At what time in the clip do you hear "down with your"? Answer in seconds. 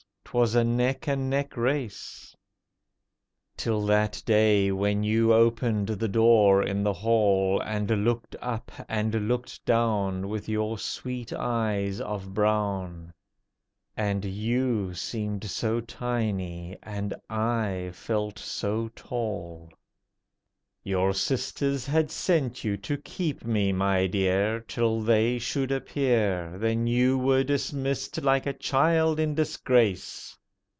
9.65-10.77